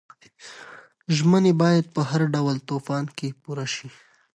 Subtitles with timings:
[1.15, 3.89] ژمنې باید په هر ډول طوفان کې پوره شي.